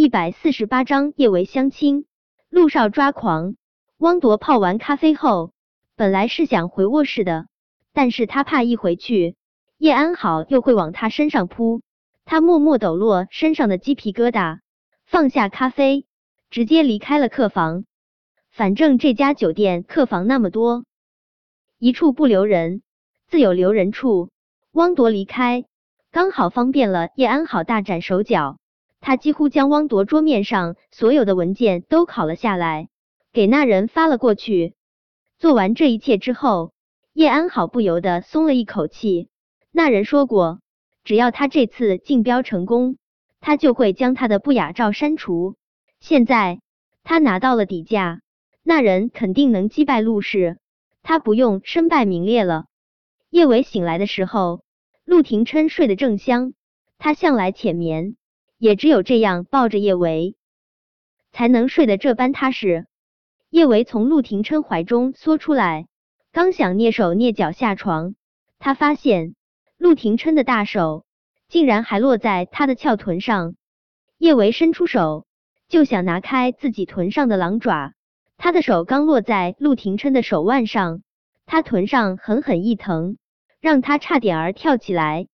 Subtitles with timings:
[0.00, 2.06] 一百四十八章夜为相亲，
[2.48, 3.56] 陆少抓狂。
[3.98, 5.52] 汪铎泡完咖啡后，
[5.94, 7.48] 本来是想回卧室的，
[7.92, 9.36] 但是他怕一回去，
[9.76, 11.82] 叶安好又会往他身上扑，
[12.24, 14.60] 他默默抖落身上的鸡皮疙瘩，
[15.04, 16.06] 放下咖啡，
[16.48, 17.84] 直接离开了客房。
[18.50, 20.86] 反正这家酒店客房那么多，
[21.78, 22.80] 一处不留人，
[23.28, 24.30] 自有留人处。
[24.72, 25.66] 汪铎离开，
[26.10, 28.56] 刚好方便了叶安好大展手脚。
[29.00, 32.88] 他几乎将汪铎桌面上所有的文件都拷了下来，
[33.32, 34.74] 给那人发了过去。
[35.38, 36.72] 做完这一切之后，
[37.14, 39.28] 叶安好不由得松了一口气。
[39.72, 40.60] 那人说过，
[41.02, 42.98] 只要他这次竞标成功，
[43.40, 45.56] 他就会将他的不雅照删除。
[45.98, 46.60] 现在
[47.02, 48.20] 他拿到了底价，
[48.62, 50.58] 那人肯定能击败陆氏，
[51.02, 52.66] 他不用身败名裂了。
[53.30, 54.62] 叶伟醒来的时候，
[55.04, 56.52] 陆廷琛睡得正香，
[56.98, 58.16] 他向来浅眠。
[58.60, 60.36] 也只有这样抱着叶维，
[61.32, 62.86] 才能睡得这般踏实。
[63.48, 65.86] 叶维从陆廷琛怀中缩出来，
[66.30, 68.14] 刚想蹑手蹑脚下床，
[68.58, 69.34] 他发现
[69.78, 71.06] 陆廷琛的大手
[71.48, 73.54] 竟然还落在他的翘臀上。
[74.18, 75.24] 叶维伸出手
[75.66, 77.94] 就想拿开自己臀上的狼爪，
[78.36, 81.00] 他的手刚落在陆廷琛的手腕上，
[81.46, 83.16] 他臀上狠狠一疼，
[83.58, 85.28] 让他差点儿跳起来。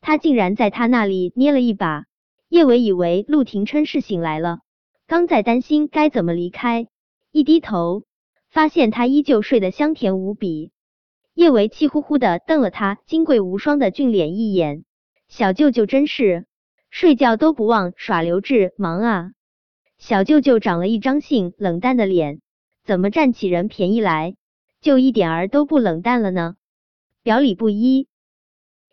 [0.00, 2.04] 他竟然在他那里捏了一把。
[2.50, 4.58] 叶伟以为陆廷琛是醒来了，
[5.06, 6.88] 刚在担心该怎么离开，
[7.30, 8.02] 一低头
[8.48, 10.72] 发现他依旧睡得香甜无比。
[11.32, 14.84] 叶维气呼呼的瞪了他金贵无双的俊脸一眼，
[15.28, 16.44] 小舅舅真是
[16.90, 19.30] 睡觉都不忘耍刘志忙啊！
[19.98, 22.40] 小舅舅长了一张性冷淡的脸，
[22.82, 24.34] 怎么占起人便宜来
[24.80, 26.56] 就一点儿都不冷淡了呢？
[27.22, 28.08] 表里不一。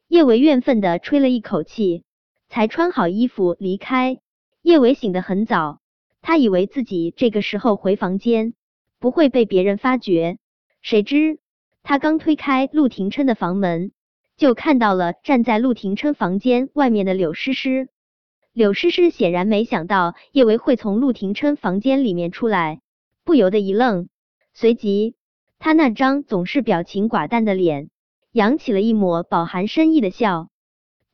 [0.08, 2.04] 叶维怨愤的吹了一口气。
[2.50, 4.20] 才穿好衣服离开。
[4.62, 5.80] 叶伟醒得很早，
[6.22, 8.54] 他以为自己这个时候回房间
[9.00, 10.38] 不会被别人发觉，
[10.82, 11.40] 谁知
[11.84, 13.92] 他刚推开陆廷琛的房门，
[14.36, 17.88] 就看到了站在陆廷琛房间外面的柳诗诗。
[18.52, 22.82] 柳诗诗显然没想到叶维会从陆廷琛房间里面出来，
[23.24, 24.10] 不由得一愣，
[24.54, 25.16] 随即
[25.60, 27.90] 他那张总是表情寡淡的脸
[28.32, 30.50] 扬起了一抹饱含深意的笑。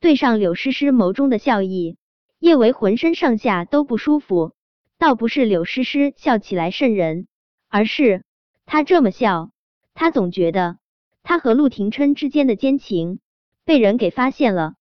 [0.04, 1.96] 对上柳诗诗眸中的笑意，
[2.38, 4.52] 叶维浑身上下都不舒服。
[4.98, 7.26] 倒不是柳诗诗笑起来瘆人，
[7.70, 8.22] 而是
[8.66, 9.50] 他这么笑，
[9.94, 10.76] 他总觉得
[11.22, 13.18] 他和陆廷琛之间的奸情
[13.64, 14.74] 被人给发现了。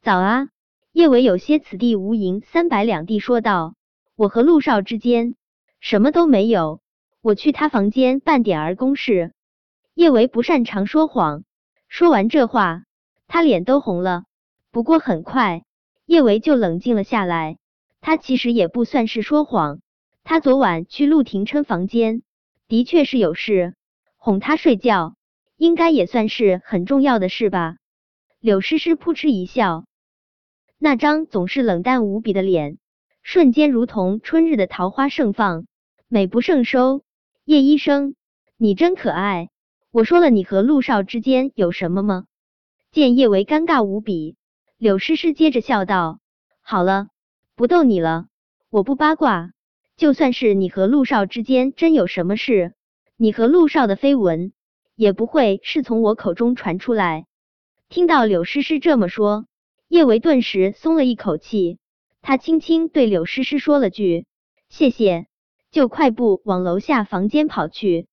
[0.00, 0.48] 早啊，
[0.92, 3.74] 叶维有些此地无银三百两地说道
[4.16, 5.34] ：“我和陆少之间
[5.78, 6.80] 什么都没有，
[7.20, 9.34] 我去他房间办点儿公事。”
[9.92, 11.44] 叶维不擅长说谎，
[11.86, 12.84] 说完这话，
[13.26, 14.24] 他脸都红了。
[14.74, 15.62] 不过很快，
[16.04, 17.58] 叶维就冷静了下来。
[18.00, 19.80] 他其实也不算是说谎，
[20.24, 22.22] 他昨晚去陆廷琛房间，
[22.66, 23.76] 的确是有事，
[24.16, 25.14] 哄他睡觉，
[25.56, 27.76] 应该也算是很重要的事吧。
[28.40, 29.84] 柳诗诗扑哧一笑，
[30.76, 32.78] 那张总是冷淡无比的脸，
[33.22, 35.68] 瞬间如同春日的桃花盛放，
[36.08, 37.04] 美不胜收。
[37.44, 38.16] 叶医生，
[38.56, 39.50] 你真可爱。
[39.92, 42.24] 我说了，你和陆少之间有什么吗？
[42.90, 44.34] 见叶维尴尬无比。
[44.76, 46.18] 柳诗诗接着笑道
[46.60, 47.08] ：“好了，
[47.54, 48.26] 不逗你了，
[48.70, 49.52] 我不八卦。
[49.96, 52.74] 就算是你和陆少之间真有什么事，
[53.16, 54.52] 你和陆少的绯闻
[54.96, 57.26] 也不会是从我口中传出来。”
[57.88, 59.46] 听到柳诗诗这么说，
[59.86, 61.78] 叶维顿时松了一口气。
[62.20, 64.26] 他轻轻对柳诗诗说了句
[64.68, 65.28] “谢谢”，
[65.70, 68.08] 就快步往楼下房间跑去。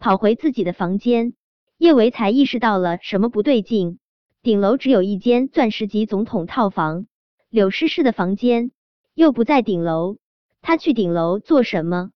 [0.00, 1.34] 跑回自己的房间，
[1.78, 4.00] 叶维才意识到了什么不对劲。
[4.42, 7.06] 顶楼只有一间钻石级总统套房，
[7.48, 8.72] 柳诗诗的房间
[9.14, 10.16] 又不在顶楼，
[10.62, 12.10] 他去顶楼做什么？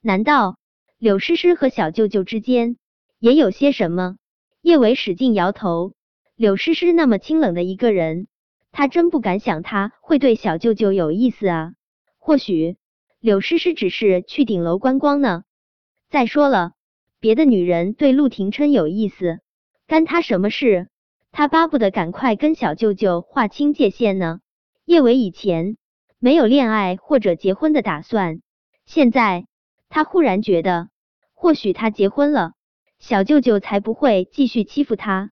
[0.00, 0.56] 难道
[0.96, 2.78] 柳诗诗和小舅舅之间
[3.18, 4.16] 也有些什么？
[4.62, 5.92] 叶伟使劲摇头。
[6.36, 8.28] 柳诗诗那么清冷的一个人，
[8.72, 11.72] 他真不敢想他会对小舅舅有意思啊。
[12.16, 12.78] 或许
[13.20, 15.42] 柳诗诗只是去顶楼观光呢。
[16.08, 16.72] 再说了，
[17.20, 19.40] 别的女人对陆廷琛有意思，
[19.86, 20.88] 干他什么事？
[21.38, 24.40] 他巴不得赶快跟小舅舅划清界限呢。
[24.84, 25.76] 叶伟以前
[26.18, 28.42] 没有恋爱或者结婚的打算，
[28.86, 29.46] 现在
[29.88, 30.88] 他忽然觉得，
[31.34, 32.54] 或许他结婚了，
[32.98, 35.30] 小舅舅才不会继续欺负他。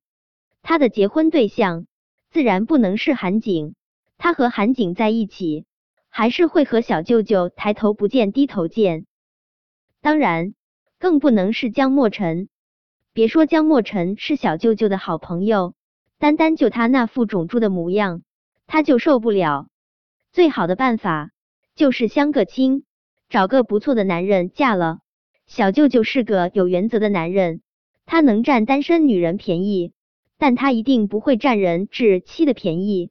[0.62, 1.88] 他的结婚对象
[2.30, 3.74] 自然不能是韩景，
[4.16, 5.66] 他和韩景在一起，
[6.08, 9.06] 还是会和小舅舅抬头不见低头见。
[10.00, 10.54] 当然，
[11.00, 12.48] 更不能是江墨尘。
[13.12, 15.74] 别说江墨尘是小舅舅的好朋友。
[16.18, 18.22] 单单就他那副肿猪的模样，
[18.66, 19.68] 他就受不了。
[20.32, 21.30] 最好的办法
[21.74, 22.84] 就是相个亲，
[23.28, 25.00] 找个不错的男人嫁了。
[25.46, 27.60] 小舅舅是个有原则的男人，
[28.04, 29.92] 他能占单身女人便宜，
[30.38, 33.10] 但他一定不会占人质妻的便宜。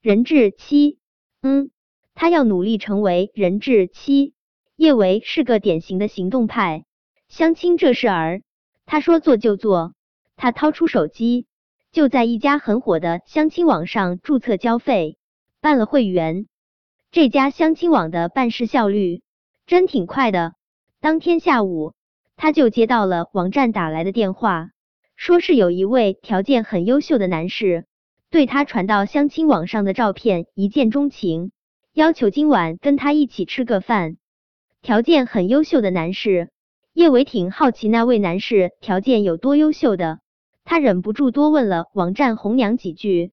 [0.00, 0.98] 人质妻，
[1.42, 1.70] 嗯，
[2.14, 4.34] 他要努力成为人质妻。
[4.76, 6.84] 叶维是个典型的行动派，
[7.28, 8.42] 相亲这事儿，
[8.86, 9.94] 他说做就做。
[10.36, 11.46] 他掏出手机，
[11.94, 15.16] 就在一家很火的相亲网上注册交费，
[15.60, 16.48] 办了会员。
[17.12, 19.22] 这家相亲网的办事效率
[19.64, 20.54] 真挺快的。
[21.00, 21.92] 当天下午，
[22.34, 24.70] 他就接到了网站打来的电话，
[25.14, 27.86] 说是有一位条件很优秀的男士
[28.28, 31.52] 对他传到相亲网上的照片一见钟情，
[31.92, 34.16] 要求今晚跟他一起吃个饭。
[34.82, 36.50] 条件很优秀的男士，
[36.92, 40.18] 叶伟挺好奇那位男士条件有多优秀的，
[40.64, 43.32] 他忍不住多问了网站红娘几句。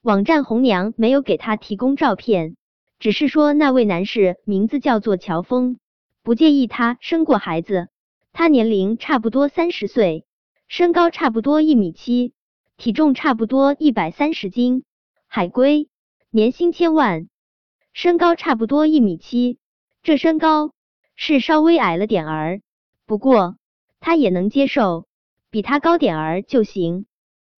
[0.00, 2.56] 网站红娘没有给他提供照片，
[2.98, 5.78] 只是说那位男士名字叫做乔峰，
[6.22, 7.88] 不介意他生过孩子，
[8.32, 10.24] 他年龄差不多三十岁，
[10.66, 12.32] 身高差不多一米七，
[12.76, 14.82] 体重差不多一百三十斤，
[15.28, 15.88] 海归，
[16.30, 17.28] 年薪千万，
[17.92, 19.58] 身高差不多一米七，
[20.02, 20.72] 这身高。
[21.14, 22.62] 是稍微矮了点儿，
[23.06, 23.56] 不过
[24.00, 25.06] 他也能接受，
[25.52, 27.04] 比他高点儿就行。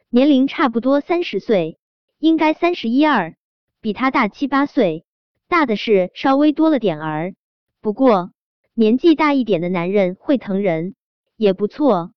[0.10, 1.78] 年龄差不多三十岁，
[2.18, 3.36] 应该三十一二，
[3.82, 5.06] 比他大七八岁，
[5.48, 7.36] 大的是稍微多了点儿。
[7.82, 8.32] 不过
[8.74, 10.96] 年纪大一点的男人会疼人，
[11.38, 12.14] 也不错。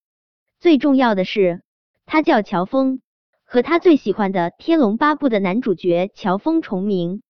[0.58, 1.62] 最重要的是，
[2.06, 3.02] 他叫乔峰，
[3.44, 7.20] 和他最喜欢的《天龙八部》的男主角乔峰重名。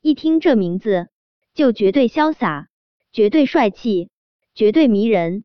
[0.00, 1.10] 一听这名字，
[1.54, 2.66] 就绝对潇洒。
[3.12, 4.10] 绝对帅气，
[4.52, 5.44] 绝对迷人。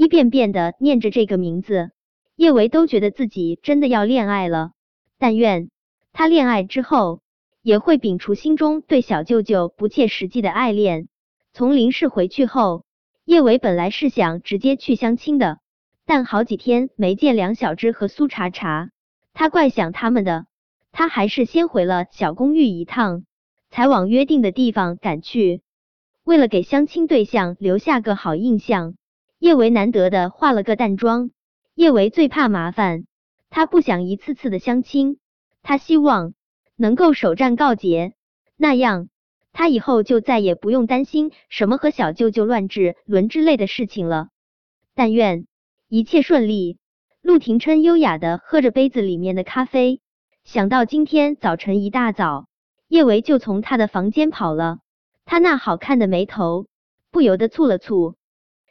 [0.00, 1.90] 一遍遍的念着这个名字，
[2.34, 4.70] 叶维都觉得自己真的要恋爱了。
[5.18, 5.68] 但愿
[6.14, 7.20] 他恋爱之后，
[7.60, 11.08] 也会摒除心中对小舅舅不切实际的爱恋。
[11.52, 12.86] 从林氏回去后，
[13.26, 15.58] 叶维本来是想直接去相亲的，
[16.06, 18.88] 但好几天没见梁小芝和苏茶茶，
[19.34, 20.46] 他怪想他们的，
[20.92, 23.24] 他还是先回了小公寓一趟，
[23.68, 25.60] 才往约定的地方赶去。
[26.24, 28.94] 为了给相亲对象留下个好印象，
[29.40, 31.30] 叶维难得的化了个淡妆。
[31.74, 33.06] 叶维最怕麻烦，
[33.48, 35.18] 他不想一次次的相亲，
[35.62, 36.34] 他希望
[36.76, 38.12] 能够首战告捷，
[38.58, 39.08] 那样
[39.50, 44.28] 他以后就再也不用担心什么和小舅舅乱治轮之类的事情了。
[44.94, 45.46] 但愿
[45.88, 46.76] 一切顺利。
[47.22, 50.00] 陆廷琛优雅的喝着杯子里面的咖啡，
[50.44, 52.46] 想到今天早晨一大早，
[52.88, 54.80] 叶维就从他的房间跑了。
[55.24, 56.66] 他那好看的眉头
[57.10, 58.16] 不由得蹙了蹙。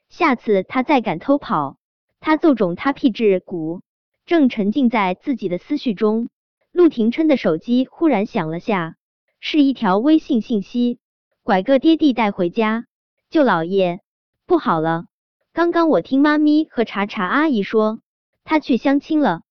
[0.09, 1.77] 下次他再敢偷跑，
[2.19, 3.81] 他揍肿他屁至骨！
[4.25, 6.29] 正沉浸在自己的思绪中，
[6.71, 8.95] 陆廷琛的手机忽然响了下，
[9.39, 10.99] 是一条微信信息：
[11.43, 12.85] 拐个爹地带回家。
[13.29, 14.01] 舅老爷，
[14.45, 15.05] 不好了！
[15.53, 17.99] 刚刚我听妈咪和茶茶阿姨说，
[18.43, 19.41] 他去相亲了。